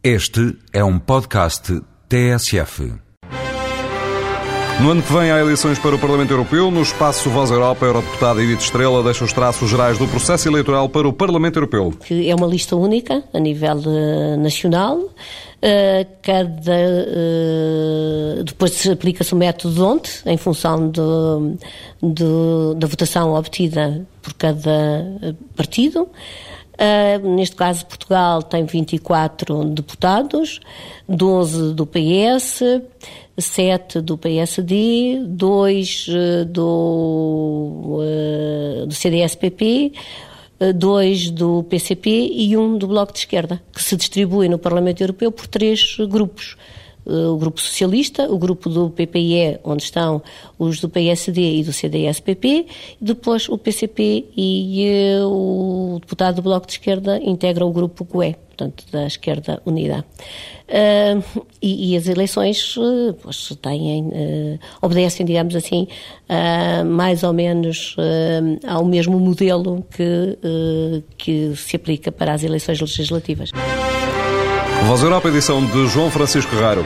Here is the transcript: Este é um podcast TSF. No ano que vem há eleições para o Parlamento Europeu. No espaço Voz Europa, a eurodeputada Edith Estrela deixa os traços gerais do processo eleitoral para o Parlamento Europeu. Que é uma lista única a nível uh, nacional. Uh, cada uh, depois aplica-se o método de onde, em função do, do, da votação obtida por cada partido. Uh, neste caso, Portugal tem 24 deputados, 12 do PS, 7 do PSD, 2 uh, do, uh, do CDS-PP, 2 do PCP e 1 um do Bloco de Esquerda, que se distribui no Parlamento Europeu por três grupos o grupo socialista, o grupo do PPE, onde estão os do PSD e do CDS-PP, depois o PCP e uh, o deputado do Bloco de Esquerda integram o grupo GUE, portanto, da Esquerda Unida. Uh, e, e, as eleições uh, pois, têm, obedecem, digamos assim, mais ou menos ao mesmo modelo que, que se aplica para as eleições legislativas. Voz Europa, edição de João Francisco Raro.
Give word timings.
Este 0.00 0.56
é 0.72 0.84
um 0.84 0.96
podcast 0.96 1.82
TSF. 2.08 2.92
No 4.80 4.92
ano 4.92 5.02
que 5.02 5.12
vem 5.12 5.32
há 5.32 5.40
eleições 5.40 5.76
para 5.76 5.96
o 5.96 5.98
Parlamento 5.98 6.30
Europeu. 6.30 6.70
No 6.70 6.82
espaço 6.82 7.28
Voz 7.28 7.50
Europa, 7.50 7.84
a 7.84 7.88
eurodeputada 7.88 8.40
Edith 8.40 8.60
Estrela 8.60 9.02
deixa 9.02 9.24
os 9.24 9.32
traços 9.32 9.68
gerais 9.68 9.98
do 9.98 10.06
processo 10.06 10.48
eleitoral 10.48 10.88
para 10.88 11.08
o 11.08 11.12
Parlamento 11.12 11.56
Europeu. 11.56 11.92
Que 12.06 12.30
é 12.30 12.34
uma 12.36 12.46
lista 12.46 12.76
única 12.76 13.24
a 13.34 13.40
nível 13.40 13.76
uh, 13.76 14.36
nacional. 14.36 14.98
Uh, 14.98 16.06
cada 16.22 16.76
uh, 18.40 18.44
depois 18.44 18.88
aplica-se 18.88 19.34
o 19.34 19.36
método 19.36 19.74
de 19.74 19.80
onde, 19.80 20.10
em 20.26 20.36
função 20.36 20.90
do, 20.90 21.58
do, 22.00 22.74
da 22.74 22.86
votação 22.86 23.34
obtida 23.34 24.06
por 24.22 24.32
cada 24.34 25.04
partido. 25.56 26.08
Uh, 26.78 27.34
neste 27.34 27.56
caso, 27.56 27.84
Portugal 27.86 28.40
tem 28.40 28.64
24 28.64 29.64
deputados, 29.64 30.60
12 31.08 31.74
do 31.74 31.84
PS, 31.84 32.62
7 33.36 34.00
do 34.00 34.16
PSD, 34.16 35.20
2 35.26 36.06
uh, 36.08 36.44
do, 36.44 38.00
uh, 38.00 38.86
do 38.86 38.94
CDS-PP, 38.94 39.92
2 40.76 41.30
do 41.30 41.64
PCP 41.64 42.30
e 42.32 42.56
1 42.56 42.60
um 42.60 42.78
do 42.78 42.86
Bloco 42.86 43.12
de 43.12 43.18
Esquerda, 43.20 43.60
que 43.72 43.82
se 43.82 43.96
distribui 43.96 44.48
no 44.48 44.58
Parlamento 44.58 45.00
Europeu 45.00 45.32
por 45.32 45.48
três 45.48 45.96
grupos 46.08 46.56
o 47.08 47.36
grupo 47.36 47.60
socialista, 47.60 48.30
o 48.30 48.38
grupo 48.38 48.68
do 48.68 48.90
PPE, 48.90 49.60
onde 49.64 49.82
estão 49.82 50.22
os 50.58 50.80
do 50.80 50.88
PSD 50.88 51.60
e 51.60 51.64
do 51.64 51.72
CDS-PP, 51.72 52.66
depois 53.00 53.48
o 53.48 53.56
PCP 53.56 54.26
e 54.36 55.18
uh, 55.22 55.26
o 55.26 55.98
deputado 56.00 56.36
do 56.36 56.42
Bloco 56.42 56.66
de 56.66 56.72
Esquerda 56.72 57.18
integram 57.18 57.68
o 57.68 57.72
grupo 57.72 58.04
GUE, 58.04 58.36
portanto, 58.48 58.84
da 58.92 59.06
Esquerda 59.06 59.62
Unida. 59.64 60.04
Uh, 60.68 61.42
e, 61.62 61.92
e, 61.92 61.96
as 61.96 62.06
eleições 62.06 62.76
uh, 62.76 63.16
pois, 63.22 63.56
têm, 63.62 64.10
obedecem, 64.82 65.24
digamos 65.24 65.56
assim, 65.56 65.88
mais 66.86 67.22
ou 67.22 67.32
menos 67.32 67.96
ao 68.66 68.84
mesmo 68.84 69.18
modelo 69.18 69.84
que, 69.90 70.38
que 71.16 71.56
se 71.56 71.76
aplica 71.76 72.12
para 72.12 72.34
as 72.34 72.44
eleições 72.44 72.78
legislativas. 72.80 73.50
Voz 74.86 75.02
Europa, 75.02 75.28
edição 75.28 75.64
de 75.64 75.86
João 75.88 76.10
Francisco 76.10 76.54
Raro. 76.56 76.84